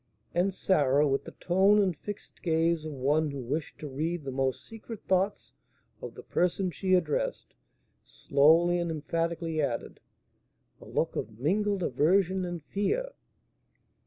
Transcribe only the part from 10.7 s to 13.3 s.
"a look of mingled aversion and fear!"